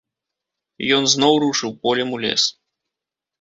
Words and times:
Ён 0.97 1.03
зноў 1.13 1.33
рушыў 1.43 1.75
полем 1.85 2.09
у 2.19 2.23
лес. 2.25 2.43